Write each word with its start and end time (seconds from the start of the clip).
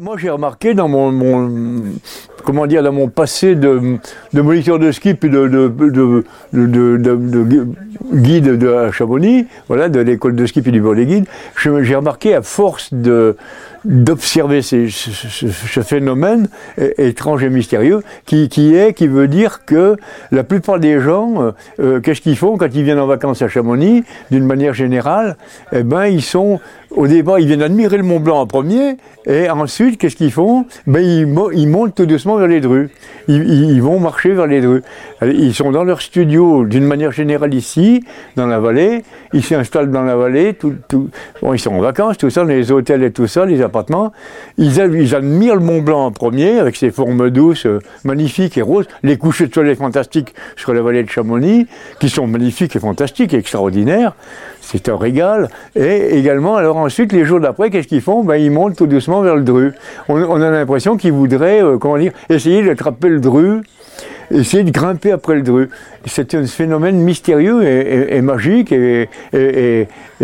Moi, 0.00 0.16
j'ai 0.16 0.30
remarqué 0.30 0.72
dans 0.72 0.88
mon, 0.88 1.12
mon- 1.12 1.82
comment 2.44 2.66
dire, 2.66 2.82
dans 2.82 2.92
mon 2.92 3.08
passé 3.08 3.54
de, 3.54 3.98
de 4.32 4.40
moniteur 4.40 4.78
de 4.78 4.90
ski 4.90 5.12
puis 5.12 5.28
de, 5.28 5.46
de, 5.48 5.68
de, 5.68 5.90
de- 5.90 6.24
de- 6.52 6.96
de- 6.96 7.16
de 7.16 7.42
gu- 7.42 7.66
guide 8.14 8.56
de 8.56 8.90
Chamonix, 8.90 9.46
voilà, 9.68 9.90
de 9.90 10.00
l'école 10.00 10.34
de 10.34 10.46
ski 10.46 10.62
puis 10.62 10.72
du 10.72 10.80
bureau 10.80 10.94
des 10.94 11.04
guides, 11.04 11.26
j'ai 11.82 11.94
remarqué 11.94 12.34
à 12.34 12.40
force 12.40 12.94
de 12.94 13.36
d'observer 13.84 14.62
ce, 14.62 14.86
phénomène 15.82 16.48
étrange 16.98 17.42
et 17.44 17.50
mystérieux 17.50 18.02
qui, 18.26 18.48
qui 18.48 18.74
est, 18.74 18.92
qui 18.92 19.06
veut 19.06 19.28
dire 19.28 19.64
que 19.64 19.96
la 20.30 20.44
plupart 20.44 20.78
des 20.78 21.00
gens, 21.00 21.42
euh, 21.42 21.50
euh, 21.80 22.00
qu'est-ce 22.00 22.20
qu'ils 22.20 22.36
font 22.36 22.56
quand 22.56 22.68
ils 22.74 22.82
viennent 22.82 22.98
en 22.98 23.06
vacances 23.06 23.42
à 23.42 23.48
Chamonix, 23.48 24.04
d'une 24.30 24.44
manière 24.44 24.74
générale, 24.74 25.36
eh 25.72 25.82
ben 25.82 26.06
ils 26.06 26.22
sont 26.22 26.60
au 26.96 27.06
départ, 27.06 27.38
ils 27.38 27.46
viennent 27.46 27.62
admirer 27.62 27.96
le 27.96 28.02
Mont 28.02 28.20
Blanc 28.20 28.40
en 28.40 28.46
premier, 28.46 28.96
et 29.26 29.48
ensuite, 29.48 29.98
qu'est-ce 29.98 30.16
qu'ils 30.16 30.32
font? 30.32 30.66
Ben, 30.86 31.00
ils, 31.00 31.26
ils 31.54 31.66
montent 31.68 31.94
tout 31.94 32.06
doucement 32.06 32.36
vers 32.36 32.48
les 32.48 32.60
drues. 32.60 32.90
Ils, 33.28 33.80
vont 33.80 34.00
marcher 34.00 34.32
vers 34.32 34.46
les 34.46 34.60
drues. 34.60 34.82
Ils 35.22 35.54
sont 35.54 35.70
dans 35.70 35.84
leur 35.84 36.00
studio, 36.00 36.64
d'une 36.64 36.84
manière 36.84 37.12
générale 37.12 37.54
ici, 37.54 38.04
dans 38.36 38.46
la 38.46 38.58
vallée. 38.58 39.04
Ils 39.32 39.44
s'installent 39.44 39.90
dans 39.90 40.02
la 40.02 40.16
vallée. 40.16 40.54
Tout- 40.54 40.74
bon, 41.40 41.54
ils 41.54 41.58
sont 41.58 41.74
en 41.74 41.80
vacances, 41.80 42.18
tout 42.18 42.30
ça, 42.30 42.42
dans 42.42 42.48
les 42.48 42.72
hôtels 42.72 43.02
et 43.04 43.12
tout 43.12 43.26
ça, 43.26 43.46
les 43.46 43.62
Ils, 44.58 44.80
admirent 45.14 45.56
le 45.56 45.60
Mont 45.60 45.80
Blanc 45.80 46.06
en 46.06 46.12
premier, 46.12 46.58
avec 46.58 46.76
ses 46.76 46.90
formes 46.90 47.30
douces, 47.30 47.66
euh, 47.66 47.78
magnifiques 48.04 48.58
et 48.58 48.62
roses. 48.62 48.86
Les 49.02 49.16
couchers 49.16 49.46
de 49.46 49.54
soleil 49.54 49.76
fantastiques 49.76 50.34
sur 50.56 50.74
la 50.74 50.82
vallée 50.82 51.02
de 51.02 51.10
Chamonix, 51.10 51.66
qui 52.00 52.08
sont 52.08 52.26
magnifiques 52.26 52.76
et 52.76 52.80
fantastiques, 52.80 53.34
et 53.34 53.38
extraordinaires. 53.38 54.14
C'est 54.60 54.88
un 54.88 54.96
régal. 54.96 55.48
Et 55.74 56.18
également, 56.18 56.56
alors 56.56 56.76
ensuite, 56.76 57.12
les 57.12 57.24
jours 57.24 57.40
d'après, 57.40 57.70
qu'est-ce 57.70 57.88
qu'ils 57.88 58.00
font? 58.00 58.24
Ben, 58.24 58.36
Ils 58.36 58.50
montent 58.50 58.76
tout 58.76 58.86
doucement 58.86 59.22
vers 59.22 59.36
le 59.36 59.42
Dru. 59.42 59.72
On, 60.08 60.16
on 60.22 60.40
a 60.40 60.50
l'impression 60.50 60.96
qu'ils 60.96 61.12
voudraient, 61.12 61.62
euh, 61.62 61.78
comment 61.78 61.98
dire, 61.98 62.12
essayer 62.28 62.64
d'attraper 62.64 63.08
le 63.08 63.20
Dru, 63.20 63.62
essayer 64.32 64.64
de 64.64 64.70
grimper 64.70 65.12
après 65.12 65.34
le 65.34 65.42
Dru. 65.42 65.68
C'est 66.06 66.34
un 66.34 66.46
phénomène 66.46 66.96
mystérieux 66.96 67.62
et, 67.64 68.20
magique 68.22 68.72
et, 68.72 69.08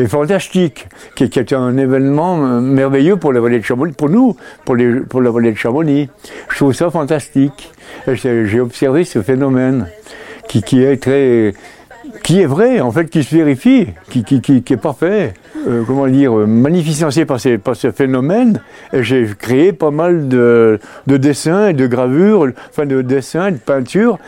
fantastique, 0.06 0.86
qui, 1.14 1.24
est 1.24 1.52
un 1.52 1.76
événement 1.76 2.44
euh, 2.44 2.60
merveilleux 2.60 3.16
pour 3.16 3.32
la 3.32 3.40
vallée 3.40 3.58
de 3.58 3.64
Chamonix, 3.64 3.92
pour 3.92 4.08
nous, 4.08 4.36
pour, 4.64 4.76
la 4.76 5.30
vallée 5.30 5.52
de 5.52 5.56
Chamonix. 5.56 6.08
Je 6.50 6.56
trouve 6.56 6.72
ça 6.72 6.90
fantastique. 6.90 7.72
J'ai 8.06 8.60
observé 8.60 9.04
ce 9.04 9.22
phénomène 9.22 9.88
qui, 10.48 10.82
est 10.82 11.02
très 11.02 11.54
qui 12.22 12.40
est 12.40 12.46
vrai, 12.46 12.80
en 12.80 12.90
fait, 12.90 13.06
qui 13.06 13.22
se 13.22 13.34
vérifie, 13.34 13.88
qui 14.08 14.24
est 14.28 14.76
parfait, 14.76 15.34
euh, 15.66 15.82
comment 15.86 16.06
dire, 16.06 16.38
euh, 16.38 16.46
magnificencé 16.46 17.24
par, 17.24 17.40
ces- 17.40 17.58
par 17.58 17.74
ce 17.76 17.90
phénomène. 17.90 18.60
Et 18.92 19.02
j'ai 19.02 19.26
créé 19.38 19.72
pas 19.72 19.90
mal 19.90 20.28
de, 20.28 20.78
de 21.06 21.16
dessins 21.16 21.68
et 21.68 21.72
de 21.72 21.86
gravures, 21.86 22.48
enfin 22.70 22.86
de 22.86 23.02
dessins 23.02 23.48
et 23.48 23.52
de 23.52 23.58
peintures 23.58 24.18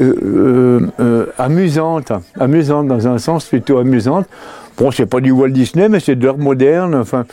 euh, 0.00 0.80
euh, 1.00 1.26
amusantes, 1.38 2.12
amusantes 2.40 2.88
dans 2.88 3.06
un 3.06 3.18
sens 3.18 3.44
plutôt 3.46 3.78
amusante. 3.78 4.26
Bon, 4.76 4.90
c'est 4.90 5.06
pas 5.06 5.20
du 5.20 5.30
Walt 5.30 5.50
Disney, 5.50 5.88
mais 5.88 6.00
c'est 6.00 6.16
de 6.16 6.26
l'art 6.26 6.38
moderne, 6.38 6.96
enfin, 6.96 7.26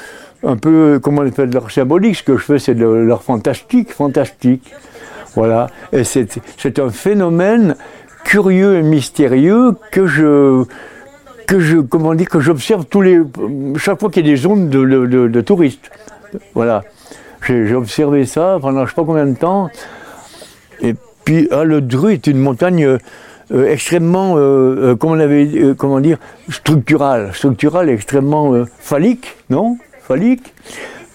un 0.43 0.57
peu, 0.57 0.99
comment 1.01 1.21
on 1.21 1.27
appelle, 1.27 1.49
de 1.49 1.55
l'art 1.55 1.71
symbolique. 1.71 2.17
Ce 2.17 2.23
que 2.23 2.37
je 2.37 2.43
fais, 2.43 2.59
c'est 2.59 2.75
de 2.75 2.85
l'art 2.85 3.23
fantastique, 3.23 3.91
fantastique. 3.91 4.71
Voilà. 5.33 5.67
Et 5.91 6.03
c'est 6.03 6.79
un 6.79 6.89
phénomène 6.89 7.75
curieux 8.23 8.75
et 8.75 8.83
mystérieux 8.83 9.71
que 9.91 10.05
je 10.05 10.63
que 11.51 11.59
je 11.59 11.77
comment 11.79 12.15
dire 12.15 12.29
que 12.29 12.39
j'observe 12.39 12.85
tous 12.85 13.01
les 13.01 13.19
chaque 13.75 13.99
fois 13.99 14.09
qu'il 14.09 14.25
y 14.25 14.29
a 14.29 14.31
des 14.33 14.37
zones 14.37 14.69
de, 14.69 15.27
de- 15.27 15.41
touristes. 15.41 15.91
Voilà. 16.55 16.83
J'ai 17.45 17.75
observé 17.75 18.25
ça 18.25 18.57
pendant 18.61 18.85
je 18.85 18.91
sais 18.91 18.95
pas 18.95 19.03
combien 19.03 19.25
de 19.25 19.35
temps. 19.35 19.69
Et 20.81 20.95
puis 21.25 21.49
ah, 21.51 21.65
le 21.65 21.81
Dru 21.81 22.13
est 22.13 22.27
une 22.27 22.37
montagne 22.39 22.85
euh, 22.85 22.97
euh, 23.51 23.69
extrêmement 23.69 24.35
euh, 24.37 24.95
comment 24.95 25.99
dire 25.99 26.17
structurale, 26.47 27.33
structurale 27.33 27.89
extrêmement 27.89 28.63
phallique, 28.79 29.35
non? 29.49 29.77
Phallique 30.07 30.53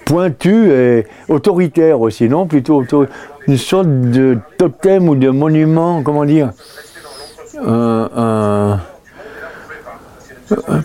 pointu 0.05 0.71
et 0.71 1.07
autoritaire 1.31 1.99
aussi, 2.01 2.29
non? 2.29 2.47
Plutôt 2.47 2.85
une 3.49 3.57
sorte 3.57 3.89
de 3.89 4.37
totem 4.59 5.09
ou 5.09 5.15
de 5.15 5.31
monument, 5.31 6.03
comment 6.03 6.27
dire? 6.27 6.51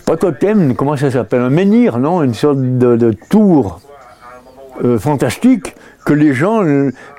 Pas 0.04 0.16
totem, 0.16 0.74
comment 0.74 0.96
ça 0.96 1.10
s'appelle 1.10 1.40
Un 1.40 1.50
menhir, 1.50 1.98
non 1.98 2.22
Une 2.22 2.34
sorte 2.34 2.58
de, 2.60 3.12
tour 3.28 3.80
euh, 4.84 4.98
fantastique 4.98 5.74
que 6.04 6.12
les 6.12 6.34
gens 6.34 6.64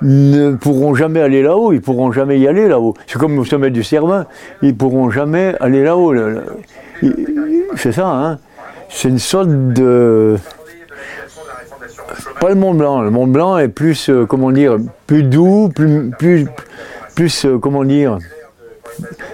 ne, 0.02 0.56
pourront 0.56 0.94
jamais 0.94 1.22
aller 1.22 1.42
là-haut, 1.42 1.72
ils 1.72 1.82
pourront 1.82 2.12
jamais 2.12 2.40
y 2.40 2.48
aller 2.48 2.68
là-haut. 2.68 2.94
C'est 3.08 3.18
comme 3.18 3.38
au 3.40 3.46
sommet 3.46 3.70
du 3.70 3.84
Cervin, 3.84 4.26
ils 4.62 4.76
pourront 4.76 5.10
jamais 5.10 5.56
aller 5.60 5.84
là-haut. 5.84 6.14
C'est 7.76 7.94
ça, 7.94 8.08
hein 8.08 8.40
C'est 8.90 9.08
une 9.08 9.20
sorte 9.20 9.50
de 9.50 10.38
pas 12.40 12.50
le 12.50 12.56
Mont 12.56 12.74
Blanc. 12.74 13.02
Le 13.02 13.10
Mont 13.10 13.28
Blanc 13.28 13.58
est 13.58 13.70
plus, 13.70 14.10
euh, 14.10 14.26
comment 14.26 14.52
dire, 14.52 14.78
plus 15.08 15.24
doux, 15.24 15.70
plus, 15.74 16.12
plus, 17.16 17.46
euh, 17.46 17.58
comment 17.58 17.84
dire, 17.84 18.18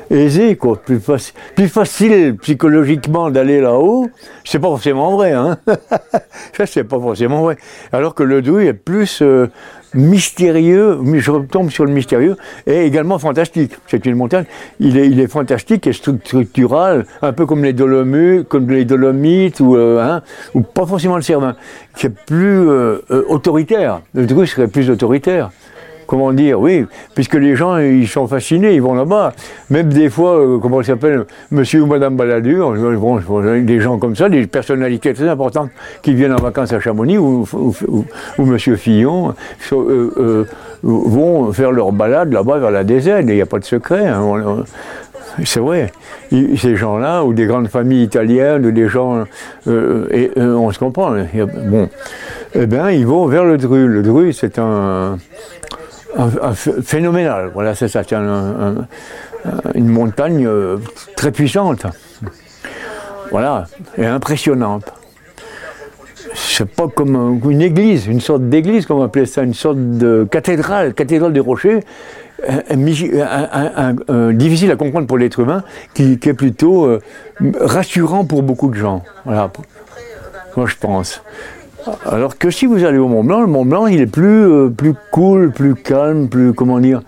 aisé, 0.09 0.55
quoi, 0.55 0.75
plus, 0.81 0.97
faci- 0.97 1.33
plus 1.55 1.67
facile 1.67 2.35
psychologiquement 2.41 3.29
d'aller 3.29 3.61
là-haut. 3.61 4.09
C'est 4.43 4.59
pas 4.59 4.67
forcément 4.67 5.15
vrai, 5.15 5.31
hein. 5.33 5.57
Ça, 6.57 6.65
c'est 6.65 6.83
pas 6.83 6.99
forcément 6.99 7.43
vrai. 7.43 7.57
Alors 7.91 8.15
que 8.15 8.23
le 8.23 8.41
Doubs 8.41 8.59
est 8.59 8.73
plus 8.73 9.21
euh, 9.21 9.47
mystérieux, 9.93 10.97
je 11.15 11.31
retombe 11.31 11.69
sur 11.69 11.85
le 11.85 11.91
mystérieux, 11.91 12.35
et 12.67 12.85
également 12.85 13.19
fantastique. 13.19 13.73
C'est 13.87 14.05
une 14.05 14.15
montagne, 14.15 14.45
il 14.79 14.97
est, 14.97 15.27
fantastique 15.27 15.87
et 15.87 15.91
stru- 15.91 16.19
structural, 16.23 17.05
un 17.21 17.33
peu 17.33 17.45
comme 17.45 17.63
les 17.63 17.73
Dolomites, 17.73 19.61
euh, 19.61 19.99
hein, 20.01 20.21
ou 20.53 20.61
pas 20.61 20.85
forcément 20.85 21.15
le 21.15 21.21
Cervin, 21.21 21.55
qui 21.95 22.07
est 22.07 22.15
plus 22.25 22.67
euh, 22.69 22.99
autoritaire. 23.27 24.01
Le 24.13 24.25
Dru 24.25 24.47
serait 24.47 24.67
plus 24.67 24.89
autoritaire. 24.89 25.51
Comment 26.09 26.33
dire, 26.33 26.59
oui, 26.59 26.87
puisque 27.13 27.35
les 27.35 27.55
gens, 27.55 27.77
ils 27.77 28.07
sont 28.07 28.27
fascinés, 28.27 28.73
ils 28.73 28.81
vont 28.81 28.95
là-bas. 28.95 29.31
Même 29.69 29.93
des 29.93 30.09
fois, 30.09 30.39
euh, 30.39 30.57
comment 30.57 30.81
ça 30.81 30.93
s'appelle, 30.93 31.25
monsieur 31.51 31.83
ou 31.83 31.85
madame 31.85 32.15
Balladur, 32.15 32.73
des 33.61 33.79
gens 33.79 33.99
comme 33.99 34.15
ça, 34.15 34.27
des 34.27 34.47
personnalités 34.47 35.13
très 35.13 35.29
importantes 35.29 35.69
qui 36.01 36.15
viennent 36.15 36.33
en 36.33 36.41
vacances 36.41 36.73
à 36.73 36.79
Chamonix, 36.79 37.19
ou, 37.19 37.45
monsieur 38.39 38.75
Fillon, 38.75 39.35
euh, 39.71 40.09
euh, 40.17 40.45
vont 40.81 41.53
faire 41.53 41.71
leur 41.71 41.91
balade 41.91 42.33
là-bas 42.33 42.57
vers 42.57 42.71
la 42.71 42.83
DZ, 42.83 43.19
il 43.19 43.27
n'y 43.27 43.41
a 43.41 43.45
pas 43.45 43.59
de 43.59 43.65
secret. 43.65 44.07
hein, 44.07 44.63
c'est 45.45 45.59
vrai. 45.59 45.91
Ces 46.31 46.75
gens-là, 46.75 47.23
ou 47.23 47.35
des 47.35 47.45
grandes 47.45 47.67
familles 47.67 48.03
italiennes, 48.03 48.65
ou 48.65 48.71
des 48.71 48.87
gens, 48.89 49.25
on 49.67 50.71
se 50.71 50.79
comprend. 50.79 51.17
Bon, 51.67 51.87
eh 52.55 52.65
bien, 52.65 52.89
ils 52.89 53.05
vont 53.05 53.27
vers 53.27 53.45
le 53.45 53.57
Dru. 53.57 53.87
Le 53.87 54.01
Dru, 54.01 54.33
c'est 54.33 54.57
un, 54.57 55.17
phénoménal. 56.83 57.51
Voilà, 57.53 57.75
c'est 57.75 57.87
ça. 57.87 58.03
C'est 58.07 58.15
un- 58.15 58.27
un- 58.27 58.75
un- 58.77 58.85
une 59.75 59.87
montagne 59.87 60.45
euh, 60.45 60.77
très 61.15 61.31
puissante. 61.31 61.85
Voilà, 63.31 63.65
et 63.97 64.05
impressionnante. 64.05 64.91
C'est 66.33 66.69
pas 66.69 66.87
comme 66.87 67.15
un- 67.15 67.49
une 67.49 67.61
église, 67.61 68.07
une 68.07 68.21
sorte 68.21 68.43
d'église, 68.49 68.85
comme 68.85 68.97
on 68.99 69.03
appelait 69.03 69.25
ça, 69.25 69.43
une 69.43 69.53
sorte 69.53 69.77
de 69.77 70.27
cathédrale, 70.29 70.93
cathédrale 70.93 71.33
des 71.33 71.39
rochers, 71.39 71.79
difficile 74.33 74.71
à 74.71 74.75
comprendre 74.75 75.07
pour 75.07 75.17
l'être 75.17 75.39
humain, 75.39 75.63
qui, 75.93 76.17
qui 76.19 76.29
est 76.29 76.33
plutôt 76.33 76.85
euh, 76.85 76.99
rassurant 77.61 78.25
pour 78.25 78.43
beaucoup 78.43 78.69
de 78.69 78.75
gens. 78.75 79.03
Voilà, 79.25 79.51
moi 80.55 80.65
je 80.65 80.75
pense. 80.79 81.21
Alors 82.05 82.37
que 82.37 82.49
si 82.51 82.65
vous 82.65 82.83
allez 82.83 82.97
au 82.97 83.07
Mont 83.07 83.23
Blanc, 83.23 83.41
le 83.41 83.47
Mont 83.47 83.65
Blanc 83.65 83.87
il 83.87 84.01
est 84.01 84.07
plus, 84.07 84.45
euh, 84.45 84.69
cool, 85.11 85.51
plus 85.51 85.75
calme, 85.75 86.27
plus 86.27 86.53
comment 86.53 86.79
dire, 86.79 87.01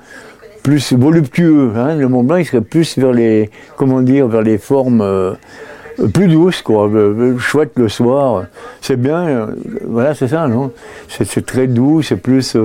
plus 0.63 0.93
voluptueux. 0.93 1.71
hein. 1.75 1.95
Le 1.95 2.07
Mont 2.07 2.23
Blanc 2.23 2.37
il 2.37 2.45
serait 2.45 2.61
plus 2.61 2.97
vers 2.97 3.11
les 3.11 3.49
comment 3.77 4.01
vers 4.01 4.41
les 4.41 4.57
formes 4.57 5.01
euh, 5.01 5.33
plus 6.13 6.27
douces 6.27 6.61
quoi, 6.61 6.87
euh, 6.87 7.37
chouette 7.37 7.71
le 7.75 7.89
soir. 7.89 8.45
C'est 8.81 8.99
bien, 8.99 9.49
voilà 9.85 10.13
c'est 10.15 10.29
ça 10.29 10.47
non? 10.47 10.71
C'est 11.09 11.45
très 11.45 11.67
doux, 11.67 12.01
c'est 12.01 12.15
plus 12.15 12.55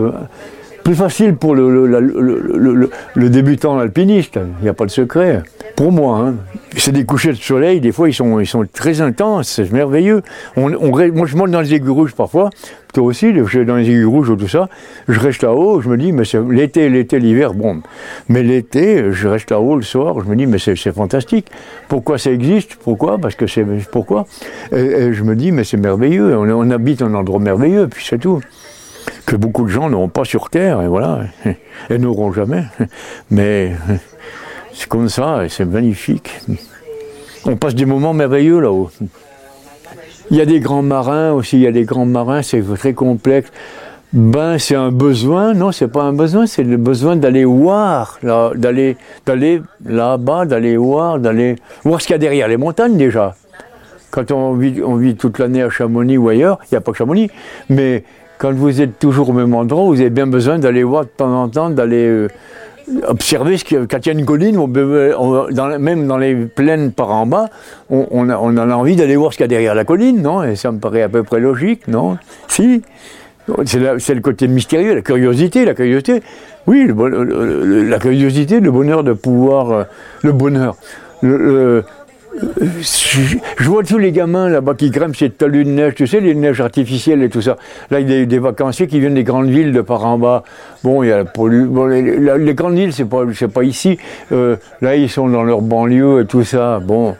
facile 0.94 1.34
pour 1.34 1.54
le 1.56 3.28
débutant 3.28 3.78
alpiniste, 3.78 4.38
il 4.60 4.62
n'y 4.62 4.68
a 4.68 4.74
pas 4.74 4.86
de 4.86 4.90
secret. 4.90 5.42
Pour 5.76 5.92
moi, 5.92 6.18
hein. 6.18 6.34
c'est 6.74 6.92
des 6.92 7.04
couchers 7.04 7.32
de 7.32 7.36
soleil, 7.36 7.80
des 7.80 7.92
fois 7.92 8.08
ils 8.08 8.14
sont, 8.14 8.40
ils 8.40 8.46
sont 8.46 8.64
très 8.72 9.02
intenses, 9.02 9.48
c'est 9.48 9.70
merveilleux. 9.70 10.22
On, 10.56 10.70
moi 10.70 11.26
je 11.26 11.36
monte 11.36 11.50
dans 11.50 11.60
les 11.60 11.74
aiguilles 11.74 11.90
rouges 11.90 12.14
parfois, 12.14 12.48
toi 12.94 13.04
aussi, 13.04 13.34
je 13.34 13.60
dans 13.60 13.76
les 13.76 13.84
aiguilles 13.84 14.04
rouges 14.04 14.30
ou 14.30 14.36
tout 14.36 14.48
ça, 14.48 14.70
je 15.06 15.20
reste 15.20 15.42
là-haut, 15.42 15.82
je 15.82 15.90
me 15.90 15.98
dis, 15.98 16.12
mais 16.12 16.22
l'été, 16.50 16.88
l'été, 16.88 17.18
l'hiver, 17.18 17.52
bon. 17.52 17.82
Mais 18.30 18.42
l'été, 18.42 19.12
je 19.12 19.28
reste 19.28 19.50
là-haut 19.50 19.76
le 19.76 19.82
soir, 19.82 20.18
je 20.24 20.30
me 20.30 20.34
dis, 20.34 20.46
mais 20.46 20.58
c'est 20.58 20.92
fantastique. 20.92 21.50
Pourquoi 21.88 22.16
ça 22.16 22.30
existe? 22.30 22.76
Pourquoi? 22.76 23.18
Parce 23.18 23.34
que 23.34 23.46
c'est. 23.46 23.66
Pourquoi? 23.92 24.24
Et, 24.72 24.76
et 24.76 25.12
je 25.12 25.22
me 25.24 25.36
dis, 25.36 25.52
mais 25.52 25.64
c'est 25.64 25.76
merveilleux, 25.76 26.38
on, 26.38 26.48
on 26.48 26.70
habite 26.70 27.02
un 27.02 27.12
endroit 27.12 27.38
merveilleux, 27.38 27.86
puis 27.86 28.02
c'est 28.08 28.18
tout. 28.18 28.40
que 29.26 29.36
beaucoup 29.36 29.64
de 29.64 29.70
gens 29.70 29.90
n'auront 29.90 30.08
pas 30.08 30.24
sur 30.24 30.48
Terre, 30.48 30.80
et 30.82 30.88
voilà, 30.88 31.24
et 31.90 31.98
n'auront 31.98 32.32
jamais. 32.32 32.64
Mais 33.30 33.72
c'est 34.76 34.88
comme 34.88 35.08
ça, 35.08 35.40
c'est 35.48 35.64
magnifique. 35.64 36.30
On 37.46 37.56
passe 37.56 37.74
des 37.74 37.86
moments 37.86 38.12
merveilleux 38.12 38.60
là-haut. 38.60 38.90
Il 40.30 40.36
y 40.36 40.40
a 40.40 40.44
des 40.44 40.60
grands 40.60 40.82
marins 40.82 41.32
aussi, 41.32 41.56
il 41.56 41.62
y 41.62 41.66
a 41.66 41.72
des 41.72 41.84
grands 41.84 42.04
marins, 42.04 42.42
c'est 42.42 42.62
très 42.74 42.92
complexe. 42.92 43.50
Ben, 44.12 44.58
c'est 44.58 44.74
un 44.74 44.92
besoin, 44.92 45.54
non, 45.54 45.72
c'est 45.72 45.88
pas 45.88 46.02
un 46.02 46.12
besoin, 46.12 46.46
c'est 46.46 46.62
le 46.62 46.76
besoin 46.76 47.16
d'aller 47.16 47.44
voir, 47.44 48.18
d'aller, 48.54 48.96
d'aller 49.24 49.62
là-bas, 49.84 50.44
d'aller 50.44 50.76
voir, 50.76 51.18
d'aller 51.18 51.56
voir 51.82 52.00
ce 52.00 52.06
qu'il 52.06 52.14
y 52.14 52.16
a 52.16 52.18
derrière 52.18 52.48
les 52.48 52.56
montagnes 52.58 52.96
déjà. 52.96 53.34
Quand 54.10 54.30
on 54.30 54.54
vit, 54.54 54.82
on 54.84 54.96
vit 54.96 55.16
toute 55.16 55.38
l'année 55.38 55.62
à 55.62 55.70
Chamonix 55.70 56.18
ou 56.18 56.28
ailleurs, 56.28 56.58
il 56.64 56.74
n'y 56.74 56.78
a 56.78 56.80
pas 56.80 56.92
que 56.92 56.98
Chamonix, 56.98 57.30
mais 57.70 58.04
quand 58.38 58.52
vous 58.52 58.80
êtes 58.80 58.98
toujours 58.98 59.30
au 59.30 59.32
même 59.32 59.54
endroit, 59.54 59.84
vous 59.84 60.00
avez 60.00 60.10
bien 60.10 60.26
besoin 60.26 60.58
d'aller 60.58 60.82
voir 60.82 61.04
de 61.04 61.10
temps 61.10 61.42
en 61.42 61.48
temps, 61.48 61.70
d'aller 61.70 62.06
euh, 62.06 62.28
observer 63.06 63.58
ce 63.58 63.84
quand 63.84 64.06
il 64.06 64.06
y 64.06 64.10
a 64.10 64.18
une 64.18 64.24
colline, 64.24 64.58
même 65.78 66.06
dans 66.06 66.18
les 66.18 66.34
plaines 66.34 66.92
par 66.92 67.10
en 67.10 67.26
bas, 67.26 67.48
on, 67.90 68.28
a, 68.28 68.36
envie 68.36 68.96
d'aller 68.96 69.16
voir 69.16 69.32
ce 69.32 69.38
qu'il 69.38 69.44
y 69.44 69.46
a 69.46 69.48
derrière 69.48 69.74
la 69.74 69.84
colline, 69.84 70.22
non? 70.22 70.42
Et 70.42 70.56
ça 70.56 70.70
me 70.72 70.78
paraît 70.78 71.02
à 71.02 71.08
peu 71.08 71.22
près 71.22 71.40
logique, 71.40 71.88
non? 71.88 72.18
Si 72.48 72.82
c'est 73.64 74.14
le 74.14 74.20
côté 74.20 74.48
mystérieux, 74.48 74.94
la 74.94 75.02
curiosité, 75.02 75.64
la 75.64 75.74
curiosité. 75.74 76.22
Oui, 76.66 76.90
la 76.92 77.98
curiosité, 77.98 78.60
le 78.60 78.70
bonheur 78.72 79.04
de 79.04 79.12
pouvoir, 79.12 79.70
euh, 79.70 79.84
le 80.22 80.32
bonheur. 80.32 80.76
Je 82.80 83.68
vois 83.68 83.82
tous 83.82 83.98
les 83.98 84.12
gamins 84.12 84.48
là-bas 84.48 84.74
qui 84.74 84.90
grimpent 84.90 85.16
ces 85.16 85.30
talus 85.30 85.64
de 85.64 85.70
neige, 85.70 85.94
tu 85.94 86.06
sais, 86.06 86.20
les 86.20 86.34
neiges 86.34 86.60
artificielles 86.60 87.22
et 87.22 87.28
tout 87.28 87.42
ça. 87.42 87.56
Là, 87.90 88.00
il 88.00 88.10
y 88.10 88.22
a 88.22 88.24
des, 88.24 88.38
vacanciers 88.38 88.86
qui 88.86 89.00
viennent 89.00 89.14
des 89.14 89.24
grandes 89.24 89.48
villes 89.48 89.72
de 89.72 89.80
par 89.80 90.04
en 90.04 90.18
bas. 90.18 90.44
Bon, 90.84 91.02
il 91.02 91.08
y 91.08 91.12
a 91.12 91.24
bon, 91.24 91.86
les, 91.86 92.54
grandes 92.54 92.76
villes, 92.76 92.92
c'est 92.92 93.04
pas, 93.04 93.24
pas 93.52 93.62
ici. 93.64 93.98
Euh, 94.32 94.56
là, 94.80 94.96
ils 94.96 95.08
sont 95.08 95.28
dans 95.28 95.44
leur 95.44 95.62
banlieue 95.62 96.22
et 96.22 96.26
tout 96.26 96.44
ça. 96.44 96.80
Bon, 96.80 97.16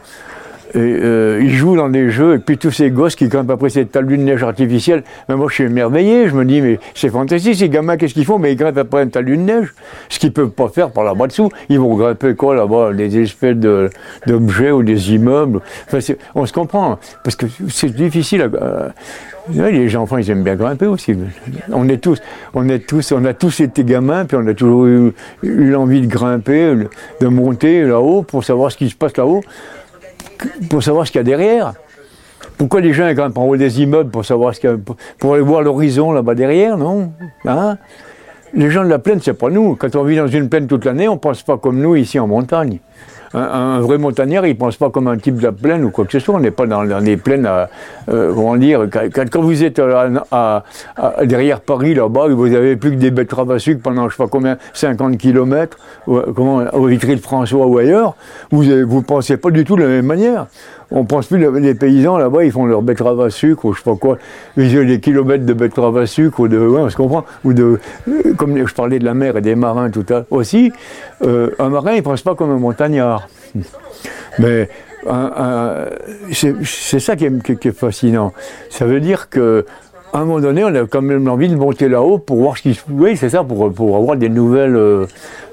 et, 0.77 0.79
euh, 0.79 1.39
ils 1.41 1.55
jouent 1.55 1.75
dans 1.75 1.89
des 1.89 2.11
jeux, 2.11 2.35
et 2.35 2.37
puis 2.37 2.57
tous 2.57 2.69
ces 2.69 2.91
gosses 2.91 3.15
qui 3.15 3.27
grimpent 3.27 3.49
après 3.49 3.69
cette 3.69 3.91
talus 3.91 4.17
de 4.17 4.23
neige 4.23 4.43
artificielle, 4.43 5.03
mais 5.27 5.35
moi 5.35 5.47
je 5.49 5.55
suis 5.55 5.63
émerveillé, 5.63 6.29
je 6.29 6.35
me 6.35 6.45
dis, 6.45 6.61
mais 6.61 6.79
c'est 6.93 7.09
fantastique, 7.09 7.55
ces 7.55 7.69
gamins, 7.69 7.97
qu'est-ce 7.97 8.13
qu'ils 8.13 8.25
font? 8.25 8.37
Mais 8.37 8.51
ils 8.53 8.55
grimpent 8.55 8.77
après 8.77 9.01
un 9.01 9.07
talus 9.07 9.37
de 9.37 9.41
neige, 9.41 9.73
ce 10.09 10.19
qu'ils 10.19 10.31
peuvent 10.31 10.51
pas 10.51 10.69
faire 10.69 10.91
par 10.91 11.03
là-bas 11.03 11.27
dessous. 11.27 11.49
Ils 11.69 11.79
vont 11.79 11.95
grimper 11.95 12.35
quoi 12.35 12.55
là-bas? 12.55 12.93
Des 12.93 13.17
espèces 13.19 13.55
d'objets 13.55 14.71
ou 14.71 14.83
des 14.83 15.13
immeubles. 15.13 15.61
Enfin, 15.87 16.13
on 16.35 16.45
se 16.45 16.53
comprend, 16.53 16.99
parce 17.23 17.35
que 17.35 17.47
c'est 17.69 17.95
difficile. 17.95 18.43
À, 18.61 18.93
les 19.49 19.95
enfants, 19.95 20.17
ils 20.17 20.29
aiment 20.29 20.43
bien 20.43 20.55
grimper 20.55 20.87
aussi. 20.87 21.15
On 21.71 21.87
est 21.87 21.97
tous, 21.97 22.21
on 22.53 22.67
est 22.69 22.85
tous, 22.85 23.13
on 23.13 23.23
a 23.25 23.33
tous 23.33 23.61
été 23.61 23.83
gamins, 23.83 24.25
puis 24.25 24.37
on 24.39 24.45
a 24.45 24.53
toujours 24.53 24.85
eu 24.85 25.13
l'envie 25.41 26.01
de 26.01 26.07
grimper, 26.07 26.75
de 27.21 27.27
monter 27.27 27.83
là-haut 27.83 28.23
pour 28.23 28.43
savoir 28.43 28.71
ce 28.71 28.77
qui 28.77 28.89
se 28.89 28.95
passe 28.95 29.15
là-haut 29.17 29.41
pour 30.69 30.83
savoir 30.83 31.05
ce 31.07 31.11
qu'il 31.11 31.19
y 31.19 31.21
a 31.21 31.23
derrière. 31.23 31.73
Pourquoi 32.57 32.81
les 32.81 32.93
gens 32.93 33.11
grimpent 33.13 33.37
en 33.37 33.45
haut 33.45 33.57
des 33.57 33.81
immeubles 33.81 34.09
pour 34.09 34.25
savoir 34.25 34.55
ce 34.55 34.59
qu'il 34.59 34.69
y 34.69 34.73
a, 34.73 34.77
pour 35.19 35.33
aller 35.33 35.43
voir 35.43 35.61
l'horizon 35.61 36.11
là-bas 36.11 36.35
derrière, 36.35 36.77
non? 36.77 37.11
Hein? 37.45 37.77
Les 38.53 38.71
gens 38.71 38.83
de 38.83 38.89
la 38.89 38.99
plaine, 38.99 39.19
c'est 39.21 39.33
pas 39.33 39.49
nous. 39.49 39.75
Quand 39.75 39.95
on 39.95 40.03
vit 40.03 40.15
dans 40.15 40.27
une 40.27 40.49
plaine 40.49 40.67
toute 40.67 40.85
l'année, 40.85 41.07
on 41.07 41.17
pense 41.17 41.43
pas 41.43 41.57
comme 41.57 41.79
nous 41.79 41.95
ici 41.95 42.17
en 42.17 42.27
montagne. 42.27 42.79
Un, 43.33 43.79
vrai 43.79 43.97
montagnard, 43.97 44.45
il 44.45 44.53
ne 44.53 44.57
pense 44.57 44.77
pas 44.77 44.89
comme 44.89 45.07
un 45.07 45.17
type 45.17 45.37
de 45.37 45.43
la 45.43 45.51
plaine 45.51 45.83
ou 45.83 45.91
quoi 45.91 46.05
que 46.05 46.11
ce 46.11 46.19
soit. 46.19 46.35
On 46.35 46.39
n'est 46.39 46.51
pas 46.51 46.65
dans, 46.65 46.83
les 46.83 47.17
plaines, 47.17 47.45
à, 47.45 47.69
euh, 48.09 48.33
comment 48.33 48.55
dire, 48.55 48.87
quand, 48.91 49.41
vous 49.41 49.63
êtes 49.63 49.81
derrière 51.23 51.61
Paris, 51.61 51.93
là-bas, 51.93 52.27
vous 52.29 52.53
avez 52.53 52.75
plus 52.75 52.91
que 52.91 52.95
des 52.95 53.11
betteraves 53.11 53.51
à 53.51 53.59
sucre 53.59 53.81
pendant, 53.81 54.09
je 54.09 54.15
sais 54.15 54.23
pas 54.23 54.29
combien, 54.29 54.57
50 54.73 55.17
km, 55.17 55.77
comment, 56.05 56.63
au 56.73 56.85
Vitry-le-François 56.85 57.65
ou 57.65 57.77
ailleurs, 57.77 58.15
vous 58.51 58.63
ne 58.63 59.01
pensez 59.01 59.37
pas 59.37 59.51
du 59.51 59.63
tout 59.63 59.75
de 59.75 59.83
la 59.83 59.89
même 59.89 60.05
manière. 60.05 60.47
On 60.91 61.03
pense 61.03 61.27
plus, 61.27 61.37
les 61.59 61.75
paysans 61.75 62.17
là-bas, 62.17 62.45
ils 62.45 62.51
font 62.51 62.65
leur 62.65 62.81
betterave 62.81 63.19
à 63.21 63.29
sucre, 63.29 63.65
ou 63.65 63.73
je 63.73 63.79
sais 63.79 63.83
pas 63.83 63.95
quoi, 63.95 64.17
ils 64.55 64.77
ont 64.77 64.85
des 64.85 64.99
kilomètres 64.99 65.45
de 65.45 65.53
betterave 65.53 65.97
à 65.97 66.07
sucre, 66.07 66.39
ou 66.39 66.47
de, 66.47 66.57
ouais, 66.57 66.81
on 66.81 66.89
se 66.89 66.95
comprend, 66.95 67.25
ou 67.43 67.53
de, 67.53 67.79
euh, 68.07 68.33
comme 68.37 68.65
je 68.65 68.73
parlais 68.73 68.99
de 68.99 69.05
la 69.05 69.13
mer 69.13 69.35
et 69.37 69.41
des 69.41 69.55
marins 69.55 69.89
tout 69.89 70.05
à 70.09 70.23
aussi, 70.29 70.71
euh, 71.23 71.49
un 71.59 71.69
marin, 71.69 71.91
il 71.93 71.97
ne 71.97 72.01
pense 72.01 72.21
pas 72.21 72.35
comme 72.35 72.51
un 72.51 72.59
montagnard. 72.59 73.27
Mais 74.39 74.69
c'est 76.31 76.99
ça 76.99 77.15
qui 77.15 77.25
est, 77.25 77.71
fascinant. 77.71 78.33
Ça 78.69 78.85
veut 78.85 78.99
dire 78.99 79.29
que 79.29 79.65
à 80.13 80.19
un 80.19 80.25
moment 80.25 80.39
donné, 80.39 80.63
on 80.63 80.73
a 80.73 80.85
quand 80.85 81.01
même 81.01 81.27
envie 81.27 81.49
de 81.49 81.55
monter 81.55 81.89
là-haut 81.89 82.17
pour 82.17 82.37
voir 82.37 82.57
ce 82.57 82.61
qui 82.61 82.73
se... 82.73 82.81
Oui, 82.89 83.17
c'est 83.17 83.29
ça, 83.29 83.43
pour, 83.43 83.71
pour 83.73 83.97
avoir 83.97 84.15
des 84.15 84.29
nouvelles 84.29 84.75
euh, 84.75 85.05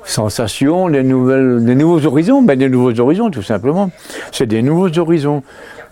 sensations, 0.05 0.89
des, 0.89 1.03
nouvelles, 1.03 1.65
des 1.65 1.75
nouveaux 1.75 2.05
horizons. 2.07 2.43
Ben, 2.43 2.59
des 2.59 2.69
nouveaux 2.69 2.99
horizons, 2.99 3.31
tout 3.31 3.43
simplement. 3.43 3.91
C'est 4.33 4.47
des 4.47 4.63
nouveaux 4.63 4.97
horizons. 4.99 5.43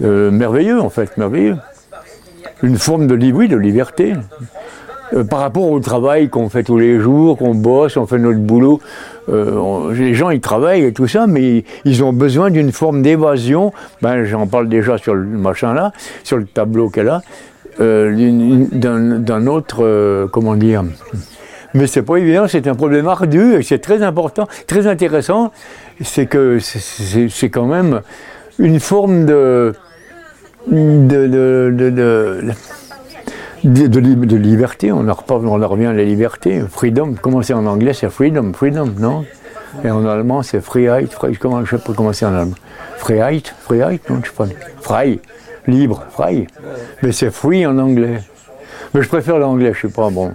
Euh, 0.03 0.31
merveilleux, 0.31 0.81
en 0.81 0.91
fait, 0.91 1.17
merveilleux. 1.17 1.57
Une 2.63 2.79
forme 2.79 3.07
de, 3.09 3.33
oui, 3.33 3.49
de 3.49 3.57
liberté. 3.57 4.15
Euh, 5.13 5.25
par 5.25 5.41
rapport 5.41 5.69
au 5.69 5.81
travail 5.81 6.29
qu'on 6.29 6.49
fait 6.49 6.63
tous 6.63 6.79
les 6.79 7.01
jours, 7.01 7.37
qu'on 7.37 7.55
bosse, 7.55 7.97
on 7.97 8.07
fait 8.07 8.19
notre 8.19 8.39
boulot, 8.39 8.81
les 9.29 10.15
gens 10.15 10.31
ils 10.31 10.41
travaillent 10.41 10.85
et 10.85 10.93
tout 10.93 11.07
ça, 11.07 11.27
mais 11.27 11.65
ils 11.85 12.03
ont 12.03 12.13
besoin 12.13 12.51
d'une 12.51 12.73
forme 12.73 13.03
d'évasion. 13.03 13.73
Ben, 14.01 14.25
j'en 14.25 14.47
parle 14.47 14.69
déjà 14.69 14.99
sur 14.99 15.15
le 15.15 15.25
machin 15.25 15.75
là, 15.75 15.93
sur 16.25 16.39
le 16.39 16.45
tableau 16.45 16.89
qu'elle 16.89 17.09
a. 17.09 17.23
Euh, 17.81 18.67
d'un 18.71 19.47
autre, 19.47 19.85
euh, 19.85 20.27
comment 20.29 20.57
dire. 20.57 20.85
Mais 21.75 21.87
c'est 21.87 22.03
pas 22.03 22.17
évident, 22.17 22.47
c'est 22.49 22.67
un 22.67 22.75
problème 22.75 23.09
ardu 23.09 23.55
et 23.55 23.63
c'est 23.63 23.79
très 23.79 24.03
important, 24.03 24.47
très 24.67 24.87
intéressant. 24.87 25.53
C'est 26.03 26.27
que 26.27 26.59
c'est 26.61 27.51
quand 27.51 27.65
même 27.65 28.03
une 28.59 28.79
forme 28.79 29.25
de 29.25 29.73
de, 30.71 31.27
de, 31.27 31.71
de, 33.65 34.37
liberté. 34.37 34.93
On 34.93 35.09
en, 35.09 35.17
on 35.29 35.69
revient 35.69 35.87
à 35.87 35.93
la 35.95 36.05
liberté. 36.05 36.63
Freedom, 36.69 37.15
comment 37.21 37.39
en 37.39 37.67
anglais 37.67 37.95
C'est 37.95 38.11
freedom, 38.11 38.53
freedom, 38.53 38.91
non? 38.99 39.25
Et 39.83 39.91
en 39.91 40.07
allemand, 40.07 40.43
c'est 40.43 40.61
Freiheit. 40.61 41.09
comment, 41.41 41.65
je 41.65 41.77
sais 41.77 41.83
pas 41.83 42.13
c'est 42.13 42.27
en 42.27 42.35
allemand. 42.35 42.55
Freiheit, 42.99 43.43
Freiheit, 43.63 44.01
non, 44.11 44.21
je 44.23 44.29
sais 44.29 44.37
pas. 44.37 44.47
Frei 44.81 45.21
libre, 45.67 46.05
frei. 46.11 46.47
Mais 47.03 47.13
c'est 47.13 47.31
free 47.31 47.67
en 47.67 47.79
anglais. 47.79 48.21
Mais 48.95 49.03
je 49.03 49.09
préfère 49.09 49.39
l'anglais, 49.39 49.73
je 49.75 49.87
sais 49.87 49.93
pas, 49.93 50.11
bon. 50.11 50.33